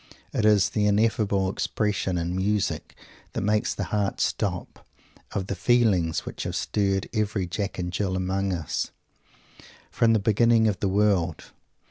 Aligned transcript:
It 0.33 0.45
is 0.45 0.69
the 0.71 0.87
ineffable 0.87 1.47
expression, 1.51 2.17
in 2.17 2.35
music 2.35 2.95
that 3.33 3.41
makes 3.43 3.75
the 3.75 3.83
heart 3.93 4.19
stop, 4.19 4.87
of 5.33 5.45
the 5.45 5.53
feelings 5.53 6.25
which 6.25 6.41
have 6.41 6.55
stirred 6.55 7.07
every 7.13 7.45
Jack 7.45 7.77
and 7.77 7.93
Jill 7.93 8.15
among 8.15 8.51
us, 8.51 8.89
from 9.91 10.13
the 10.13 10.19
beginning 10.19 10.67
of 10.67 10.79
the 10.79 10.89
world! 10.89 11.51